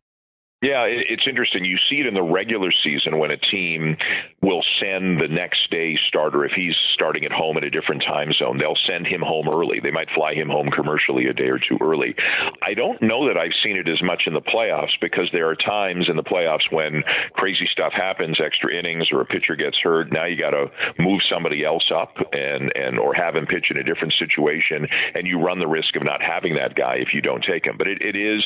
Yeah, 0.62 0.88
it's 0.88 1.28
interesting. 1.28 1.66
You 1.66 1.78
see 1.90 2.00
it 2.00 2.08
in 2.08 2.14
the 2.14 2.24
regular 2.24 2.72
season 2.84 3.20
when 3.20 3.30
a 3.30 3.38
team 3.38 3.98
will 4.42 4.64
send 4.82 5.20
the 5.20 5.28
next 5.28 5.70
day 5.70 6.00
starter 6.08 6.46
if 6.46 6.54
he's 6.56 6.74
starting 6.94 7.26
at 7.26 7.32
home 7.32 7.58
in 7.58 7.66
a 7.66 7.70
different 7.70 8.04
time 8.08 8.32
zone. 8.34 8.58
They'll 8.58 8.80
send 8.88 9.06
him 9.06 9.22
home 9.22 9.50
early. 9.50 9.80
They 9.84 9.92
might 9.92 10.08
fly 10.16 10.34
him 10.34 10.48
home 10.48 10.72
commercially 10.72 11.28
a 11.28 11.34
day 11.34 11.50
or 11.50 11.60
two 11.60 11.78
early. 11.82 12.16
I 12.64 12.74
don't 12.74 13.02
know 13.02 13.28
that 13.28 13.38
I've 13.38 13.54
seen 13.64 13.76
it 13.76 13.88
as 13.88 14.02
much 14.02 14.24
in 14.28 14.34
the 14.34 14.42
playoffs 14.42 14.96
because 15.02 15.30
there 15.34 15.50
are 15.50 15.56
times 15.56 16.08
in 16.10 16.16
the 16.16 16.24
playoffs 16.24 16.72
when 16.72 17.04
crazy 17.34 17.68
stuff 17.70 17.92
happens, 17.92 18.40
extra 18.40 18.74
innings 18.74 19.10
or 19.12 19.22
a 19.22 19.26
pitcher 19.26 19.56
gets 19.56 19.78
hurt. 19.84 20.12
Now 20.12 20.26
you 20.26 20.40
got 20.40 20.52
to 20.52 20.72
move 20.98 21.20
somebody 21.30 21.66
else 21.66 21.92
up 21.94 22.16
and 22.32 22.72
and 22.76 22.98
or 22.98 23.14
have 23.14 23.36
him 23.36 23.46
pitch 23.46 23.68
in 23.70 23.78
a 23.78 23.84
different 23.84 24.14
situation, 24.18 24.88
and 25.14 25.28
you 25.28 25.38
run 25.44 25.60
the 25.60 25.68
risk 25.68 25.96
of 25.98 26.04
not 26.04 26.24
having 26.24 26.56
that 26.56 26.76
guy 26.76 26.96
if 26.96 27.14
you 27.14 27.22
don't 27.22 27.44
take 27.44 27.66
him. 27.66 27.76
But 27.78 27.88
it, 27.88 28.02
it 28.02 28.16
is 28.16 28.42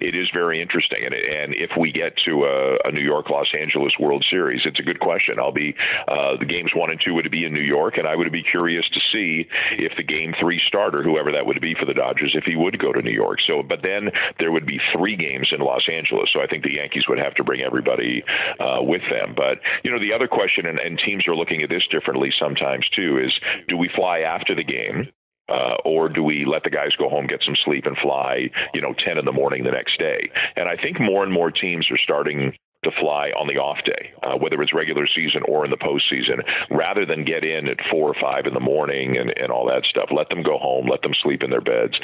it 0.00 0.14
is 0.14 0.28
very 0.32 0.60
interesting, 0.60 1.00
and 1.04 1.14
and 1.14 1.53
if 1.56 1.70
we 1.78 1.92
get 1.92 2.12
to 2.26 2.44
a, 2.44 2.88
a 2.88 2.92
New 2.92 3.00
York 3.02 3.30
Los 3.30 3.48
Angeles 3.58 3.92
World 3.98 4.24
Series? 4.30 4.62
It's 4.64 4.80
a 4.80 4.82
good 4.82 5.00
question. 5.00 5.38
I'll 5.38 5.52
be 5.52 5.74
uh, 6.08 6.36
the 6.38 6.46
games 6.46 6.72
one 6.74 6.90
and 6.90 7.00
two 7.04 7.14
would 7.14 7.30
be 7.30 7.44
in 7.44 7.52
New 7.52 7.60
York, 7.60 7.98
and 7.98 8.06
I 8.06 8.16
would 8.16 8.30
be 8.32 8.42
curious 8.42 8.84
to 8.92 9.00
see 9.12 9.48
if 9.72 9.92
the 9.96 10.02
game 10.02 10.34
three 10.40 10.60
starter, 10.66 11.02
whoever 11.02 11.32
that 11.32 11.46
would 11.46 11.60
be 11.60 11.74
for 11.78 11.86
the 11.86 11.94
Dodgers, 11.94 12.34
if 12.34 12.44
he 12.44 12.56
would 12.56 12.78
go 12.78 12.92
to 12.92 13.02
New 13.02 13.12
York. 13.12 13.38
So, 13.46 13.62
but 13.62 13.82
then 13.82 14.10
there 14.38 14.52
would 14.52 14.66
be 14.66 14.78
three 14.96 15.16
games 15.16 15.48
in 15.52 15.60
Los 15.60 15.88
Angeles. 15.90 16.30
So 16.32 16.40
I 16.40 16.46
think 16.46 16.64
the 16.64 16.74
Yankees 16.74 17.04
would 17.08 17.18
have 17.18 17.34
to 17.36 17.44
bring 17.44 17.62
everybody 17.62 18.24
uh, 18.58 18.82
with 18.82 19.02
them. 19.10 19.34
But 19.36 19.58
you 19.82 19.90
know, 19.90 20.00
the 20.00 20.14
other 20.14 20.28
question, 20.28 20.66
and, 20.66 20.78
and 20.78 21.00
teams 21.04 21.26
are 21.28 21.36
looking 21.36 21.62
at 21.62 21.70
this 21.70 21.86
differently 21.90 22.30
sometimes 22.40 22.88
too, 22.96 23.18
is 23.18 23.32
do 23.68 23.76
we 23.76 23.88
fly 23.94 24.20
after 24.20 24.54
the 24.54 24.64
game? 24.64 25.08
Uh, 25.48 25.76
or 25.84 26.08
do 26.08 26.22
we 26.22 26.46
let 26.46 26.62
the 26.64 26.70
guys 26.70 26.96
go 26.98 27.08
home, 27.08 27.26
get 27.26 27.40
some 27.44 27.56
sleep, 27.64 27.84
and 27.84 27.96
fly, 27.98 28.48
you 28.72 28.80
know, 28.80 28.94
10 29.04 29.18
in 29.18 29.24
the 29.24 29.32
morning 29.32 29.62
the 29.62 29.70
next 29.70 29.98
day? 29.98 30.30
And 30.56 30.68
I 30.68 30.76
think 30.76 30.98
more 31.00 31.22
and 31.22 31.32
more 31.32 31.50
teams 31.50 31.86
are 31.90 31.98
starting 31.98 32.52
to 32.84 32.90
fly 33.00 33.30
on 33.30 33.48
the 33.48 33.60
off 33.60 33.78
day, 33.84 34.12
uh, 34.22 34.36
whether 34.36 34.60
it's 34.62 34.74
regular 34.74 35.06
season 35.06 35.42
or 35.48 35.64
in 35.64 35.70
the 35.70 35.76
postseason, 35.76 36.44
rather 36.70 37.04
than 37.04 37.24
get 37.24 37.42
in 37.42 37.68
at 37.68 37.78
four 37.90 38.08
or 38.08 38.14
five 38.20 38.46
in 38.46 38.54
the 38.54 38.60
morning 38.60 39.16
and, 39.16 39.32
and 39.36 39.50
all 39.50 39.66
that 39.66 39.84
stuff. 39.88 40.08
Let 40.14 40.28
them 40.28 40.42
go 40.42 40.58
home, 40.58 40.86
let 40.86 41.02
them 41.02 41.12
sleep 41.22 41.42
in 41.42 41.50
their 41.50 41.62
beds 41.64 41.98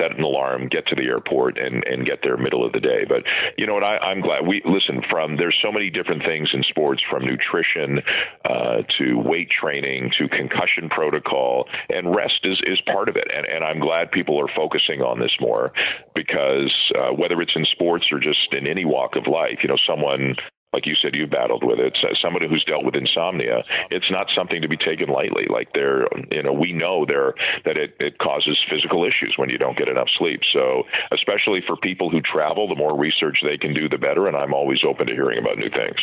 set 0.00 0.16
an 0.16 0.22
alarm, 0.22 0.68
get 0.68 0.86
to 0.88 0.94
the 0.94 1.02
airport, 1.02 1.58
and 1.58 1.84
and 1.84 2.06
get 2.06 2.20
there 2.22 2.36
middle 2.36 2.64
of 2.64 2.72
the 2.72 2.80
day. 2.80 3.04
But 3.06 3.24
you 3.56 3.66
know 3.66 3.74
what? 3.74 3.84
I, 3.84 3.98
I'm 3.98 4.20
glad 4.20 4.46
we 4.46 4.62
listen. 4.64 5.02
From 5.10 5.36
there's 5.36 5.58
so 5.62 5.70
many 5.70 5.90
different 5.90 6.22
things 6.24 6.48
in 6.52 6.62
sports, 6.64 7.02
from 7.10 7.24
nutrition 7.24 8.00
uh, 8.44 8.82
to 8.98 9.18
weight 9.18 9.50
training 9.50 10.12
to 10.18 10.28
concussion 10.28 10.88
protocol, 10.88 11.68
and 11.88 12.14
rest 12.14 12.40
is 12.44 12.60
is 12.66 12.80
part 12.86 13.08
of 13.08 13.16
it. 13.16 13.28
And 13.34 13.46
and 13.46 13.64
I'm 13.64 13.80
glad 13.80 14.10
people 14.10 14.40
are 14.40 14.50
focusing 14.56 15.02
on 15.02 15.20
this 15.20 15.34
more 15.40 15.72
because 16.14 16.72
uh, 16.96 17.12
whether 17.12 17.40
it's 17.40 17.52
in 17.54 17.66
sports 17.72 18.06
or 18.12 18.18
just 18.18 18.52
in 18.52 18.66
any 18.66 18.84
walk 18.84 19.16
of 19.16 19.26
life, 19.26 19.58
you 19.62 19.68
know, 19.68 19.78
someone 19.86 20.36
like 20.72 20.86
you 20.86 20.94
said, 21.02 21.14
you 21.14 21.26
battled 21.26 21.64
with 21.64 21.78
it. 21.80 21.96
So 22.00 22.08
somebody 22.22 22.48
who's 22.48 22.64
dealt 22.64 22.84
with 22.84 22.94
insomnia, 22.94 23.64
it's 23.90 24.10
not 24.10 24.26
something 24.36 24.62
to 24.62 24.68
be 24.68 24.76
taken 24.76 25.08
lightly. 25.08 25.46
Like 25.50 25.72
there, 25.74 26.06
you 26.30 26.42
know, 26.42 26.52
we 26.52 26.72
know 26.72 27.04
there 27.06 27.34
that 27.64 27.76
it, 27.76 27.96
it 27.98 28.18
causes 28.18 28.58
physical 28.70 29.04
issues 29.04 29.34
when 29.36 29.50
you 29.50 29.58
don't 29.58 29.76
get 29.76 29.88
enough 29.88 30.08
sleep. 30.18 30.40
So 30.52 30.84
especially 31.12 31.60
for 31.66 31.76
people 31.76 32.10
who 32.10 32.20
travel, 32.20 32.68
the 32.68 32.76
more 32.76 32.96
research 32.98 33.38
they 33.42 33.58
can 33.58 33.74
do, 33.74 33.88
the 33.88 33.98
better. 33.98 34.28
And 34.28 34.36
I'm 34.36 34.54
always 34.54 34.78
open 34.86 35.06
to 35.06 35.12
hearing 35.12 35.38
about 35.38 35.58
new 35.58 35.70
things 35.70 35.98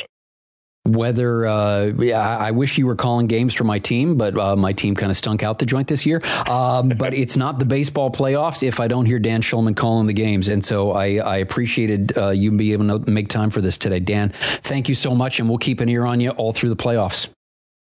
whether 0.93 1.45
uh, 1.45 1.85
yeah, 1.97 2.37
I 2.37 2.51
wish 2.51 2.77
you 2.77 2.87
were 2.87 2.95
calling 2.95 3.27
games 3.27 3.53
for 3.53 3.63
my 3.63 3.79
team, 3.79 4.17
but 4.17 4.37
uh, 4.37 4.55
my 4.55 4.73
team 4.73 4.95
kind 4.95 5.09
of 5.09 5.17
stunk 5.17 5.43
out 5.43 5.59
the 5.59 5.65
joint 5.65 5.87
this 5.87 6.05
year. 6.05 6.21
Um, 6.47 6.89
but 6.89 7.13
it's 7.13 7.37
not 7.37 7.59
the 7.59 7.65
baseball 7.65 8.11
playoffs 8.11 8.63
if 8.63 8.79
I 8.79 8.87
don't 8.87 9.05
hear 9.05 9.19
Dan 9.19 9.41
Shulman 9.41 9.75
calling 9.75 10.07
the 10.07 10.13
games, 10.13 10.47
and 10.47 10.63
so 10.63 10.91
I, 10.91 11.15
I 11.15 11.37
appreciated 11.37 12.17
uh, 12.17 12.29
you 12.29 12.51
being 12.51 12.73
able 12.73 12.99
to 12.99 13.11
make 13.11 13.27
time 13.27 13.49
for 13.49 13.61
this 13.61 13.77
today, 13.77 13.99
Dan. 13.99 14.29
Thank 14.29 14.89
you 14.89 14.95
so 14.95 15.13
much, 15.13 15.39
and 15.39 15.49
we'll 15.49 15.57
keep 15.57 15.81
an 15.81 15.89
ear 15.89 16.05
on 16.05 16.19
you 16.19 16.31
all 16.31 16.51
through 16.51 16.69
the 16.69 16.75
playoffs. 16.75 17.29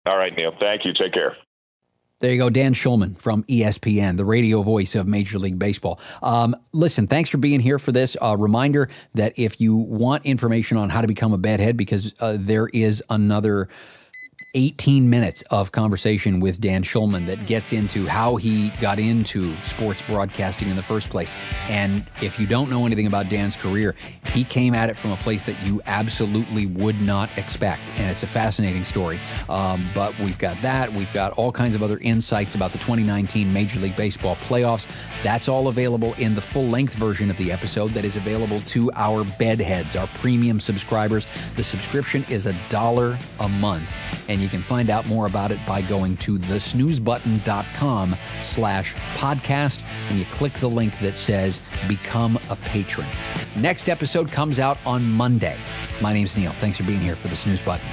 All 0.05 0.17
right, 0.17 0.35
Neil. 0.35 0.51
Thank 0.59 0.85
you. 0.85 0.93
Take 0.93 1.13
care. 1.13 1.35
There 2.19 2.31
you 2.31 2.37
go, 2.37 2.49
Dan 2.49 2.73
Shulman 2.73 3.17
from 3.17 3.43
ESPN, 3.43 4.15
the 4.15 4.23
radio 4.23 4.61
voice 4.61 4.95
of 4.95 5.07
Major 5.07 5.39
League 5.39 5.59
Baseball. 5.59 5.99
Um, 6.21 6.55
listen, 6.71 7.05
thanks 7.05 7.29
for 7.29 7.37
being 7.37 7.59
here 7.59 7.77
for 7.77 7.91
this. 7.91 8.15
Uh, 8.21 8.37
reminder 8.37 8.87
that 9.13 9.33
if 9.35 9.59
you 9.59 9.75
want 9.75 10.25
information 10.25 10.77
on 10.77 10.89
how 10.89 11.01
to 11.01 11.07
become 11.07 11.33
a 11.33 11.37
bedhead, 11.37 11.75
because 11.75 12.13
uh, 12.21 12.37
there 12.39 12.67
is 12.67 13.03
another 13.09 13.67
18 14.55 15.09
minutes 15.09 15.41
of 15.49 15.71
conversation 15.71 16.39
with 16.39 16.61
Dan 16.61 16.83
Shulman 16.83 17.25
that 17.25 17.47
gets 17.47 17.73
into 17.73 18.05
how 18.05 18.35
he 18.35 18.69
got 18.79 18.99
into 18.99 19.55
sports 19.63 20.03
broadcasting 20.03 20.69
in 20.69 20.75
the 20.75 20.83
first 20.83 21.09
place. 21.09 21.31
And 21.69 22.05
if 22.21 22.39
you 22.39 22.45
don't 22.45 22.69
know 22.69 22.85
anything 22.85 23.07
about 23.07 23.29
Dan's 23.29 23.55
career, 23.55 23.95
he 24.27 24.43
came 24.43 24.75
at 24.75 24.91
it 24.91 24.97
from 24.97 25.11
a 25.11 25.17
place 25.17 25.41
that 25.43 25.59
you 25.65 25.81
absolutely 25.87 26.67
would 26.67 27.01
not 27.01 27.35
expect. 27.35 27.81
And 27.97 28.11
it's 28.11 28.21
a 28.21 28.27
fascinating 28.27 28.85
story. 28.85 29.19
Um, 29.49 29.83
but 29.95 30.17
we've 30.19 30.37
got 30.37 30.61
that. 30.61 30.93
We've 30.93 31.11
got 31.13 31.33
all 31.33 31.51
kinds 31.51 31.73
of 31.73 31.81
other 31.81 31.97
insights 31.97 32.53
about 32.53 32.71
the 32.71 32.77
2019 32.77 33.51
Major 33.51 33.79
League 33.79 33.95
Baseball 33.95 34.35
playoffs. 34.35 34.85
That's 35.23 35.47
all 35.47 35.67
available 35.67 36.13
in 36.19 36.35
the 36.35 36.41
full 36.41 36.67
length 36.67 36.93
version 36.95 37.31
of 37.31 37.37
the 37.37 37.51
episode 37.51 37.89
that 37.91 38.05
is 38.05 38.17
available 38.17 38.59
to 38.59 38.91
our 38.93 39.23
bedheads, 39.39 39.95
our 39.95 40.07
premium 40.07 40.59
subscribers. 40.59 41.25
The 41.55 41.63
subscription 41.63 42.23
is 42.29 42.45
a 42.45 42.55
dollar 42.69 43.17
a 43.39 43.49
month. 43.49 43.99
And 44.29 44.41
you 44.41 44.49
can 44.49 44.61
find 44.61 44.89
out 44.89 45.07
more 45.07 45.25
about 45.25 45.51
it 45.51 45.59
by 45.67 45.81
going 45.83 46.17
to 46.17 46.37
thesnoozebutton.com 46.37 48.15
slash 48.41 48.93
podcast 49.15 49.81
and 50.09 50.19
you 50.19 50.25
click 50.25 50.53
the 50.53 50.69
link 50.69 50.97
that 50.99 51.17
says 51.17 51.59
become 51.87 52.37
a 52.49 52.55
patron. 52.55 53.07
Next 53.55 53.89
episode 53.89 54.31
comes 54.31 54.59
out 54.59 54.77
on 54.85 55.09
Monday. 55.11 55.57
My 56.01 56.13
name's 56.13 56.37
Neil. 56.37 56.51
Thanks 56.53 56.77
for 56.77 56.83
being 56.83 57.01
here 57.01 57.15
for 57.15 57.27
the 57.27 57.35
snooze 57.35 57.61
button. 57.61 57.87